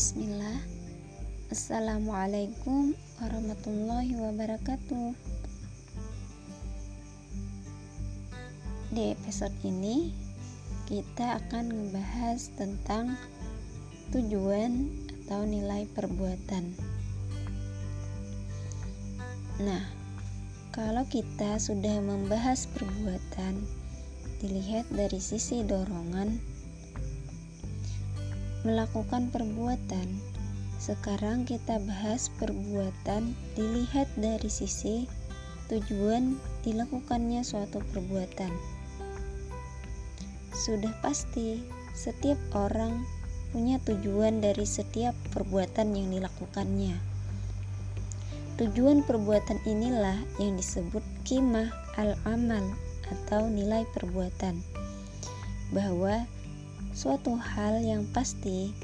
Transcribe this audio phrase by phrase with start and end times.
[0.00, 0.64] Bismillah.
[1.52, 5.12] Assalamualaikum warahmatullahi wabarakatuh.
[8.96, 10.08] Di episode ini
[10.88, 13.12] kita akan membahas tentang
[14.16, 14.88] tujuan
[15.28, 16.72] atau nilai perbuatan.
[19.60, 19.84] Nah,
[20.72, 23.68] kalau kita sudah membahas perbuatan
[24.40, 26.59] dilihat dari sisi dorongan
[28.62, 30.08] melakukan perbuatan.
[30.80, 35.04] Sekarang kita bahas perbuatan dilihat dari sisi
[35.68, 38.52] tujuan dilakukannya suatu perbuatan.
[40.52, 41.60] Sudah pasti
[41.96, 43.00] setiap orang
[43.52, 46.96] punya tujuan dari setiap perbuatan yang dilakukannya.
[48.60, 52.60] Tujuan perbuatan inilah yang disebut kimah al-amal
[53.08, 54.60] atau nilai perbuatan.
[55.72, 56.28] Bahwa
[57.00, 58.76] Suatu hal yang pasti,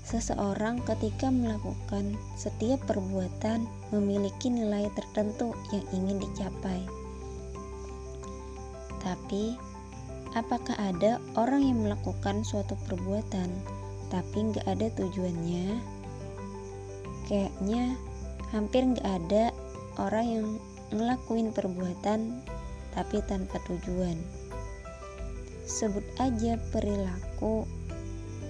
[0.00, 6.80] seseorang ketika melakukan setiap perbuatan memiliki nilai tertentu yang ingin dicapai.
[9.04, 9.60] Tapi,
[10.32, 13.52] apakah ada orang yang melakukan suatu perbuatan
[14.08, 15.84] tapi nggak ada tujuannya?
[17.28, 17.92] Kayaknya
[18.56, 19.52] hampir nggak ada
[20.00, 20.46] orang yang
[20.96, 22.40] ngelakuin perbuatan
[22.96, 24.39] tapi tanpa tujuan
[25.70, 27.62] sebut aja perilaku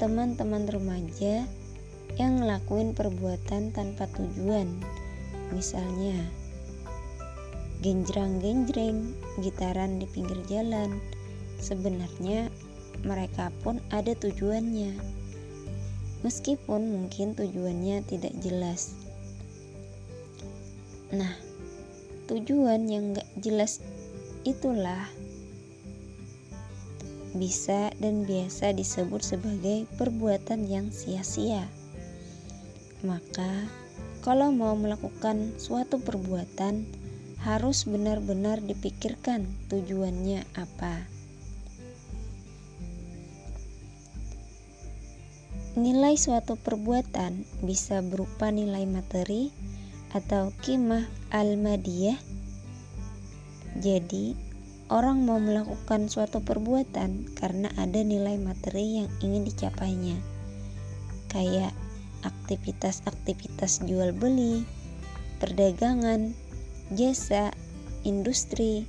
[0.00, 1.44] teman-teman remaja
[2.16, 4.66] yang ngelakuin perbuatan tanpa tujuan.
[5.52, 6.16] Misalnya,
[7.84, 9.12] genjreng-genjreng,
[9.44, 10.96] gitaran di pinggir jalan.
[11.60, 12.48] Sebenarnya
[13.04, 14.96] mereka pun ada tujuannya.
[16.24, 18.96] Meskipun mungkin tujuannya tidak jelas.
[21.12, 21.36] Nah,
[22.32, 23.84] tujuan yang gak jelas
[24.48, 25.04] itulah
[27.34, 31.66] bisa dan biasa disebut sebagai perbuatan yang sia-sia.
[33.06, 33.68] Maka,
[34.20, 36.84] kalau mau melakukan suatu perbuatan,
[37.40, 41.08] harus benar-benar dipikirkan tujuannya apa.
[45.80, 49.48] Nilai suatu perbuatan bisa berupa nilai materi
[50.12, 52.19] atau kimah al-madiyah.
[53.80, 54.50] Jadi,
[54.90, 60.18] Orang mau melakukan suatu perbuatan karena ada nilai materi yang ingin dicapainya,
[61.30, 61.70] kayak
[62.26, 64.66] aktivitas-aktivitas jual beli,
[65.38, 66.34] perdagangan,
[66.90, 67.54] jasa,
[68.02, 68.82] industri,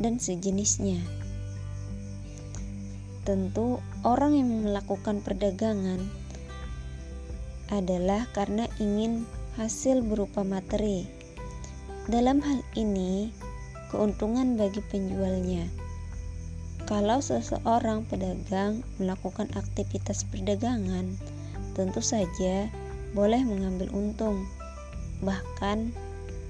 [0.00, 1.04] dan sejenisnya.
[3.28, 3.76] Tentu,
[4.08, 6.00] orang yang melakukan perdagangan
[7.68, 9.28] adalah karena ingin
[9.60, 11.04] hasil berupa materi.
[12.08, 13.30] Dalam hal ini,
[13.92, 15.68] keuntungan bagi penjualnya.
[16.88, 21.14] Kalau seseorang pedagang melakukan aktivitas perdagangan,
[21.76, 22.66] tentu saja
[23.12, 24.48] boleh mengambil untung.
[25.22, 25.92] Bahkan,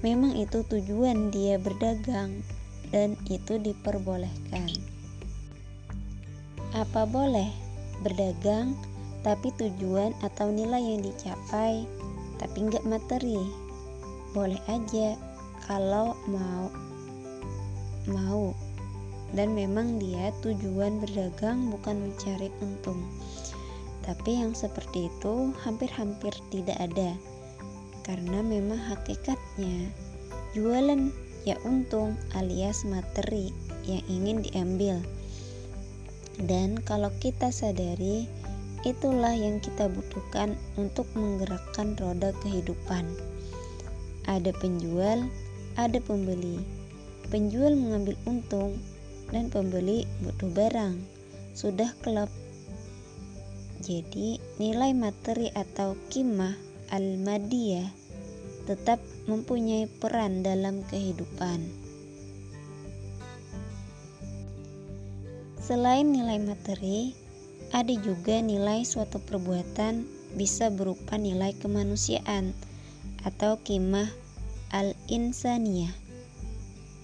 [0.01, 2.41] memang itu tujuan dia berdagang,
[2.89, 4.73] dan itu diperbolehkan.
[6.73, 7.53] Apa boleh
[8.01, 8.73] berdagang,
[9.21, 11.85] tapi tujuan atau nilai yang dicapai,
[12.41, 13.37] tapi nggak materi?
[14.33, 15.13] Boleh aja
[15.69, 16.73] kalau mau
[18.07, 18.55] mau.
[19.33, 23.01] Dan memang dia tujuan berdagang bukan mencari untung.
[24.05, 27.17] Tapi yang seperti itu hampir-hampir tidak ada.
[28.05, 29.89] Karena memang hakikatnya
[30.53, 31.09] jualan
[31.49, 33.49] ya untung alias materi
[33.89, 35.01] yang ingin diambil.
[36.37, 38.29] Dan kalau kita sadari
[38.83, 43.07] itulah yang kita butuhkan untuk menggerakkan roda kehidupan.
[44.27, 45.25] Ada penjual
[45.73, 46.82] ada pembeli
[47.31, 48.79] Penjual mengambil untung
[49.31, 50.95] dan pembeli butuh barang.
[51.53, 52.27] Sudah klub.
[53.83, 56.55] Jadi, nilai materi atau kimah
[56.89, 57.91] al-madiyah
[58.63, 61.83] tetap mempunyai peran dalam kehidupan.
[65.63, 67.15] Selain nilai materi,
[67.71, 70.03] ada juga nilai suatu perbuatan
[70.35, 72.51] bisa berupa nilai kemanusiaan
[73.23, 74.11] atau kimah
[74.75, 76.02] al-insaniyah.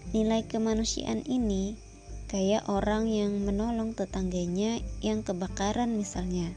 [0.09, 1.77] Nilai kemanusiaan ini
[2.33, 6.49] kayak orang yang menolong tetangganya yang kebakaran misalnya.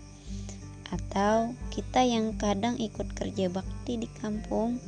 [0.89, 4.81] Atau kita yang kadang ikut kerja bakti di kampung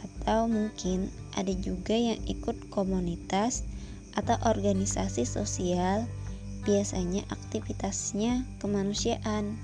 [0.00, 3.64] atau mungkin ada juga yang ikut komunitas
[4.16, 6.08] atau organisasi sosial
[6.64, 9.56] biasanya aktivitasnya kemanusiaan.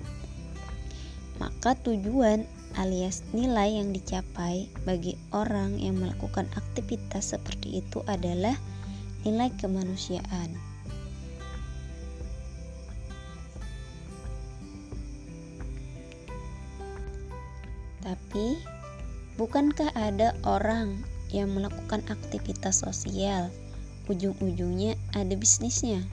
[1.36, 8.54] Maka tujuan alias nilai yang dicapai bagi orang yang melakukan aktivitas seperti itu adalah
[9.24, 10.54] nilai kemanusiaan.
[18.06, 18.54] Tapi,
[19.34, 21.02] bukankah ada orang
[21.34, 23.50] yang melakukan aktivitas sosial,
[24.06, 26.06] ujung-ujungnya ada bisnisnya?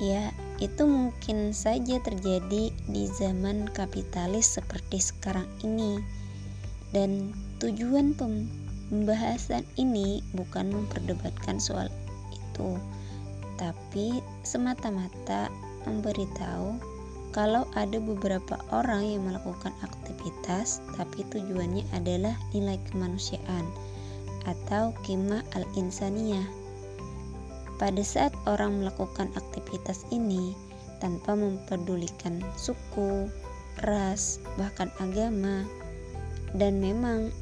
[0.00, 5.98] Ya, itu mungkin saja terjadi di zaman kapitalis seperti sekarang ini.
[6.92, 7.32] Dan
[7.64, 11.88] tujuan pembahasan ini bukan memperdebatkan soal
[12.30, 12.76] itu,
[13.56, 15.48] tapi semata-mata
[15.88, 16.76] memberitahu
[17.30, 23.64] kalau ada beberapa orang yang melakukan aktivitas tapi tujuannya adalah nilai kemanusiaan
[24.50, 26.59] atau kima al-insaniyah.
[27.80, 30.52] Pada saat orang melakukan aktivitas ini
[31.00, 33.24] tanpa mempedulikan suku,
[33.80, 35.64] ras, bahkan agama,
[36.52, 37.32] dan memang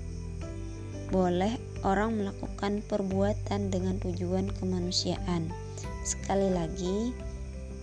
[1.10, 5.50] boleh orang melakukan perbuatan dengan tujuan kemanusiaan.
[6.06, 7.10] Sekali lagi,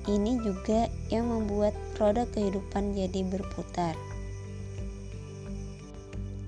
[0.07, 3.99] ini juga yang membuat roda kehidupan jadi berputar.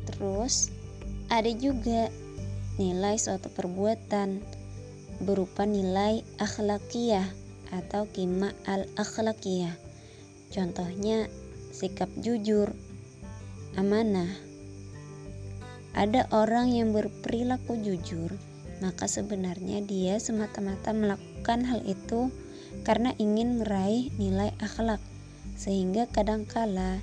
[0.08, 0.72] Terus,
[1.28, 2.08] ada juga
[2.80, 4.57] nilai suatu perbuatan
[5.22, 7.26] berupa nilai akhlakiyah
[7.74, 9.76] atau kima al-akhlakiyah.
[10.54, 11.28] Contohnya,
[11.76, 12.72] sikap jujur,
[13.76, 14.32] amanah.
[15.98, 18.32] Ada orang yang berperilaku jujur,
[18.80, 22.30] maka sebenarnya dia semata-mata melakukan hal itu
[22.86, 25.02] karena ingin meraih nilai akhlak,
[25.58, 27.02] sehingga kadangkala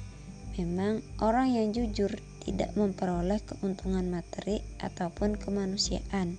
[0.55, 2.15] memang orang yang jujur
[2.45, 6.39] tidak memperoleh keuntungan materi ataupun kemanusiaan.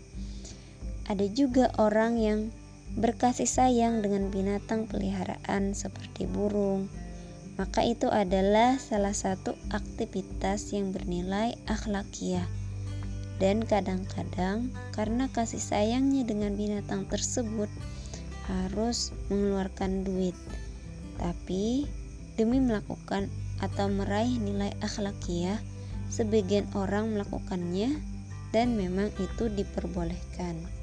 [1.06, 2.40] Ada juga orang yang
[2.98, 6.90] berkasih sayang dengan binatang peliharaan seperti burung,
[7.62, 12.50] maka itu adalah salah satu aktivitas yang bernilai akhlakiah.
[13.38, 17.68] Dan kadang-kadang karena kasih sayangnya dengan binatang tersebut,
[18.48, 20.34] harus mengeluarkan duit.
[21.22, 21.86] Tapi
[22.40, 23.30] demi melakukan
[23.60, 25.60] atau meraih nilai akhlakiah,
[26.10, 28.00] sebagian orang melakukannya
[28.56, 30.75] dan memang itu diperbolehkan.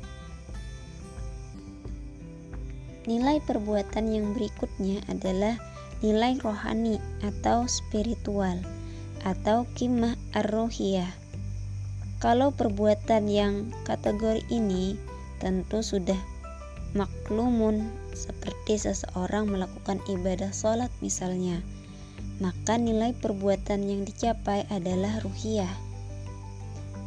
[3.02, 5.58] Nilai perbuatan yang berikutnya adalah
[6.02, 8.62] nilai rohani atau spiritual
[9.26, 11.10] atau kimah ar-rohiyah.
[12.22, 14.94] Kalau perbuatan yang kategori ini
[15.42, 16.18] tentu sudah
[16.92, 21.64] maklumun seperti seseorang melakukan ibadah sholat misalnya
[22.38, 25.72] maka nilai perbuatan yang dicapai adalah ruhiyah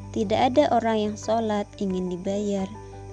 [0.09, 2.65] tidak ada orang yang sholat ingin dibayar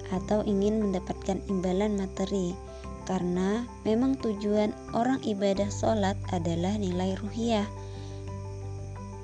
[0.09, 2.57] atau ingin mendapatkan imbalan materi
[3.03, 7.67] karena memang tujuan orang ibadah sholat adalah nilai ruhiyah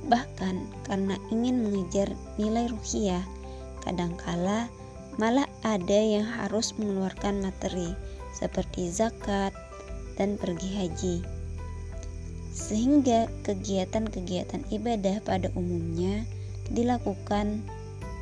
[0.09, 3.21] bahkan karena ingin mengejar nilai ruhiyah
[3.83, 4.67] kadangkala
[5.19, 7.91] Malah ada yang harus mengeluarkan materi
[8.31, 9.51] seperti zakat
[10.15, 11.15] dan pergi haji.
[12.55, 16.23] Sehingga kegiatan-kegiatan ibadah pada umumnya
[16.71, 17.67] dilakukan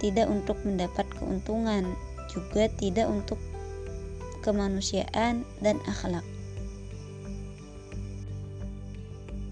[0.01, 1.94] tidak untuk mendapat keuntungan,
[2.33, 3.38] juga tidak untuk
[4.44, 6.25] kemanusiaan dan akhlak.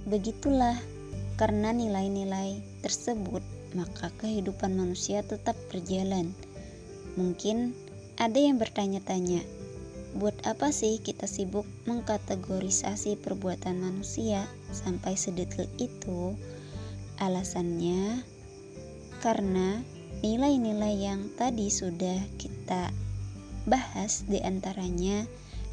[0.05, 0.77] Begitulah
[1.35, 3.41] karena nilai-nilai tersebut,
[3.73, 6.31] maka kehidupan manusia tetap berjalan
[7.15, 7.71] Mungkin
[8.19, 9.39] ada yang bertanya-tanya,
[10.19, 14.43] buat apa sih kita sibuk mengkategorisasi perbuatan manusia
[14.75, 16.36] sampai sedetail itu?
[17.24, 18.19] Alasannya
[19.24, 19.79] karena
[20.19, 22.91] nilai-nilai yang tadi sudah kita
[23.65, 25.25] bahas di antaranya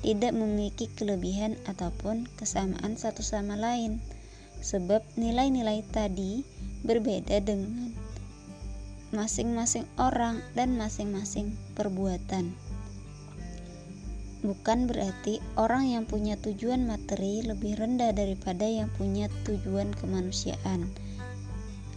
[0.03, 4.03] tidak memiliki kelebihan ataupun kesamaan satu sama lain
[4.63, 6.43] sebab nilai-nilai tadi
[6.83, 7.95] berbeda dengan
[9.13, 12.55] masing-masing orang dan masing-masing perbuatan.
[14.43, 20.91] Bukan berarti orang yang punya tujuan materi lebih rendah daripada yang punya tujuan kemanusiaan,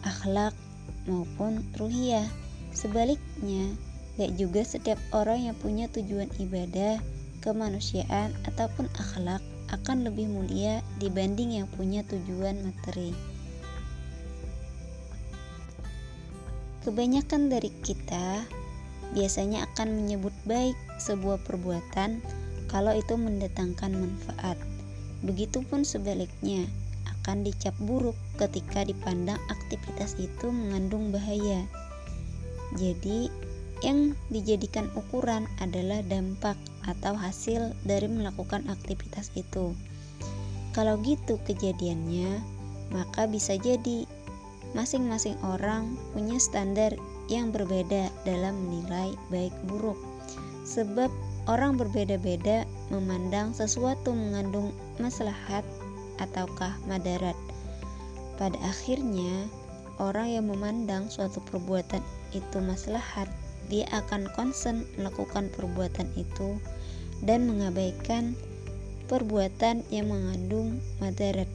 [0.05, 0.53] akhlak
[1.09, 2.29] maupun ruhiyah.
[2.75, 3.73] Sebaliknya,
[4.15, 6.99] gak juga setiap orang yang punya tujuan ibadah,
[7.43, 9.43] kemanusiaan, ataupun akhlak
[9.73, 13.11] akan lebih mulia dibanding yang punya tujuan materi.
[16.85, 18.45] Kebanyakan dari kita
[19.17, 22.21] biasanya akan menyebut baik sebuah perbuatan
[22.69, 24.57] kalau itu mendatangkan manfaat.
[25.25, 26.69] Begitupun sebaliknya,
[27.25, 31.65] akan dicap buruk ketika dipandang aktivitas itu mengandung bahaya.
[32.77, 33.33] Jadi,
[33.85, 36.57] yang dijadikan ukuran adalah dampak
[36.89, 39.77] atau hasil dari melakukan aktivitas itu.
[40.73, 42.41] Kalau gitu kejadiannya,
[42.89, 44.09] maka bisa jadi
[44.73, 46.97] masing-masing orang punya standar
[47.29, 49.97] yang berbeda dalam menilai baik buruk.
[50.65, 51.13] Sebab
[51.45, 55.63] orang berbeda-beda memandang sesuatu mengandung maslahat
[56.17, 57.37] ataukah madarat.
[58.35, 59.47] Pada akhirnya,
[60.01, 62.03] orang yang memandang suatu perbuatan
[62.35, 63.31] itu maslahat,
[63.71, 66.57] dia akan konsen melakukan perbuatan itu
[67.23, 68.37] dan mengabaikan
[69.05, 71.47] perbuatan yang mengandung madarat.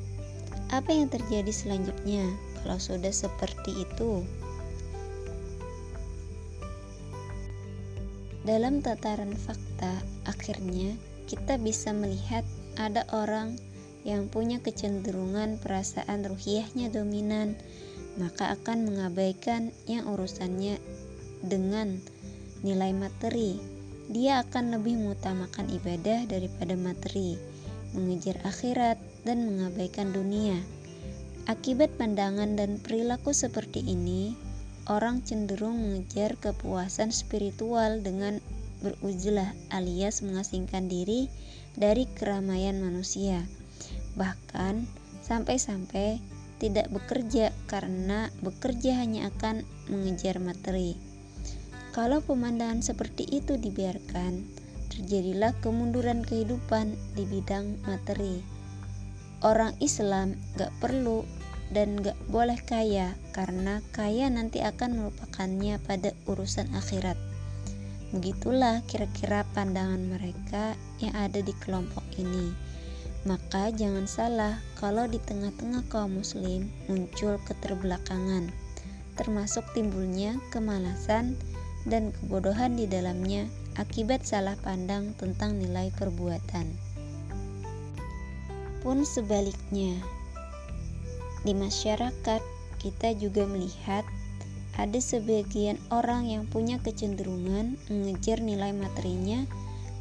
[0.71, 2.25] Apa yang terjadi selanjutnya
[2.62, 4.23] kalau sudah seperti itu?
[8.40, 10.97] Dalam tataran fakta, akhirnya
[11.29, 12.43] kita bisa melihat
[12.81, 13.61] ada orang
[14.02, 17.52] yang punya kecenderungan perasaan ruhiyahnya dominan,
[18.17, 20.81] maka akan mengabaikan yang urusannya
[21.44, 21.97] dengan
[22.61, 23.61] nilai materi.
[24.11, 27.38] Dia akan lebih mengutamakan ibadah daripada materi,
[27.94, 30.59] mengejar akhirat, dan mengabaikan dunia.
[31.47, 34.35] Akibat pandangan dan perilaku seperti ini,
[34.90, 38.42] orang cenderung mengejar kepuasan spiritual dengan
[38.80, 41.28] berujlah alias mengasingkan diri
[41.76, 43.44] dari keramaian manusia.
[44.16, 44.88] Bahkan
[45.23, 46.18] sampai-sampai
[46.61, 51.10] tidak bekerja karena bekerja hanya akan mengejar materi.
[51.90, 54.47] Kalau pemandangan seperti itu dibiarkan,
[54.94, 58.42] terjadilah kemunduran kehidupan di bidang materi.
[59.42, 61.26] Orang Islam gak perlu
[61.75, 67.18] dan gak boleh kaya karena kaya nanti akan melupakannya pada urusan akhirat.
[68.11, 72.54] Begitulah kira-kira pandangan mereka yang ada di kelompok ini.
[73.23, 78.50] Maka jangan salah kalau di tengah-tengah kaum muslim muncul keterbelakangan,
[79.14, 81.38] termasuk timbulnya kemalasan
[81.88, 83.49] dan kebodohan di dalamnya
[83.80, 86.66] akibat salah pandang tentang nilai perbuatan.
[88.80, 89.96] Pun sebaliknya,
[91.44, 92.40] di masyarakat,
[92.80, 94.04] kita juga melihat
[94.80, 99.44] ada sebagian orang yang punya kecenderungan mengejar nilai materinya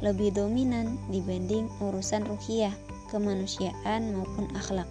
[0.00, 2.72] lebih dominan dibanding urusan ruhiyah,
[3.12, 4.88] kemanusiaan maupun akhlak.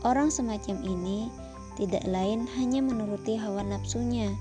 [0.00, 1.28] Orang semacam ini
[1.76, 4.32] tidak lain hanya menuruti hawa nafsunya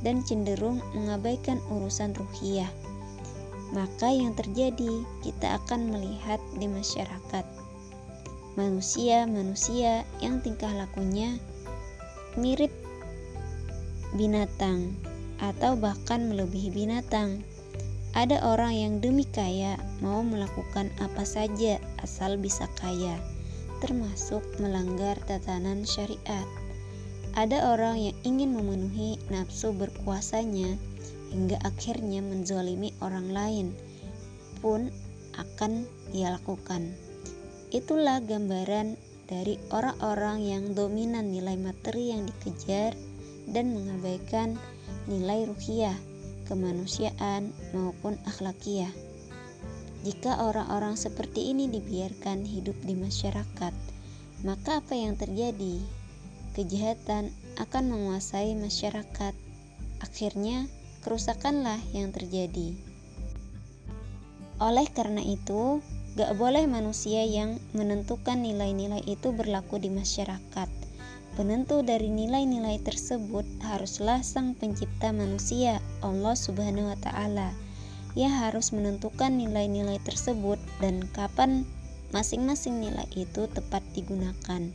[0.00, 2.70] dan cenderung mengabaikan urusan ruhiyah.
[3.70, 7.60] Maka yang terjadi, kita akan melihat di masyarakat
[8.58, 11.38] manusia-manusia yang tingkah lakunya
[12.34, 12.70] mirip
[14.18, 14.94] binatang
[15.38, 17.46] atau bahkan melebihi binatang.
[18.10, 23.14] Ada orang yang demi kaya mau melakukan apa saja asal bisa kaya,
[23.78, 26.46] termasuk melanggar tatanan syariat.
[27.38, 30.74] Ada orang yang ingin memenuhi nafsu berkuasanya
[31.30, 33.66] hingga akhirnya menzolimi orang lain
[34.58, 34.90] pun
[35.38, 36.90] akan ia lakukan.
[37.70, 38.98] Itulah gambaran
[39.30, 42.98] dari orang-orang yang dominan nilai materi yang dikejar
[43.46, 44.58] dan mengabaikan
[45.06, 45.94] nilai ruhiyah,
[46.50, 48.90] kemanusiaan maupun akhlakiyah.
[50.02, 53.74] Jika orang-orang seperti ini dibiarkan hidup di masyarakat,
[54.42, 55.99] maka apa yang terjadi?
[56.56, 59.34] Kejahatan akan menguasai masyarakat.
[60.00, 60.66] Akhirnya,
[61.06, 62.74] kerusakanlah yang terjadi.
[64.60, 65.80] Oleh karena itu,
[66.18, 70.66] Gak boleh manusia yang menentukan nilai-nilai itu berlaku di masyarakat.
[71.38, 77.54] Penentu dari nilai-nilai tersebut haruslah Sang Pencipta manusia, Allah Subhanahu wa Ta'ala.
[78.18, 81.62] Ia harus menentukan nilai-nilai tersebut dan kapan
[82.10, 84.66] masing-masing nilai itu tepat digunakan.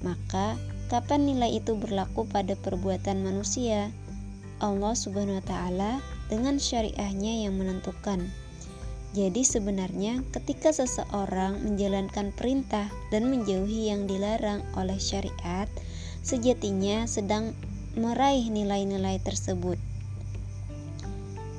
[0.00, 3.90] Maka, kapan nilai itu berlaku pada perbuatan manusia,
[4.62, 5.92] Allah Subhanahu wa Ta'ala
[6.32, 8.26] dengan syariahnya yang menentukan.
[9.16, 15.70] Jadi sebenarnya ketika seseorang menjalankan perintah dan menjauhi yang dilarang oleh syariat,
[16.20, 17.56] sejatinya sedang
[17.96, 19.80] meraih nilai-nilai tersebut.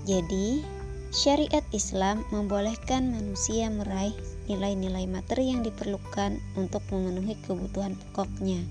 [0.05, 0.61] Jadi,
[1.09, 4.13] syariat Islam membolehkan manusia meraih
[4.47, 8.61] nilai-nilai materi yang diperlukan untuk memenuhi kebutuhan pokoknya,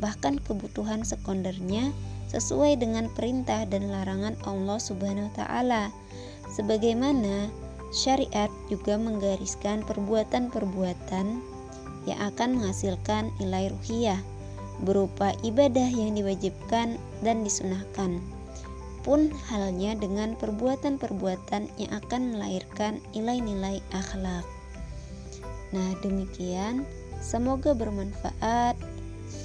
[0.00, 1.92] bahkan kebutuhan sekundernya
[2.32, 5.84] sesuai dengan perintah dan larangan Allah Subhanahu wa taala.
[6.50, 7.52] Sebagaimana
[7.90, 11.26] Syariat juga menggariskan perbuatan-perbuatan
[12.06, 14.22] yang akan menghasilkan nilai ruhiyah
[14.86, 18.22] berupa ibadah yang diwajibkan dan disunahkan.
[19.02, 24.46] Pun halnya dengan perbuatan-perbuatan yang akan melahirkan nilai-nilai akhlak.
[25.74, 26.86] Nah, demikian.
[27.20, 28.80] Semoga bermanfaat.